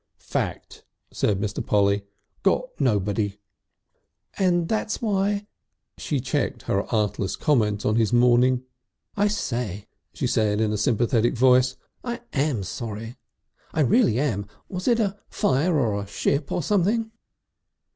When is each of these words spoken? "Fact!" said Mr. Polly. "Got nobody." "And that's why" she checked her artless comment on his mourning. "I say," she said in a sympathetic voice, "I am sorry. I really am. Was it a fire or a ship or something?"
"Fact!" 0.17 0.83
said 1.11 1.39
Mr. 1.39 1.63
Polly. 1.63 2.05
"Got 2.41 2.69
nobody." 2.81 3.37
"And 4.35 4.67
that's 4.67 4.99
why" 4.99 5.45
she 5.99 6.19
checked 6.19 6.63
her 6.63 6.85
artless 6.91 7.35
comment 7.35 7.85
on 7.85 7.97
his 7.97 8.11
mourning. 8.11 8.63
"I 9.15 9.27
say," 9.27 9.85
she 10.11 10.25
said 10.25 10.59
in 10.59 10.73
a 10.73 10.75
sympathetic 10.79 11.35
voice, 11.37 11.75
"I 12.03 12.21
am 12.33 12.63
sorry. 12.63 13.17
I 13.73 13.81
really 13.81 14.19
am. 14.19 14.47
Was 14.69 14.87
it 14.87 14.99
a 14.99 15.19
fire 15.29 15.77
or 15.77 16.01
a 16.01 16.07
ship 16.07 16.51
or 16.51 16.63
something?" 16.63 17.11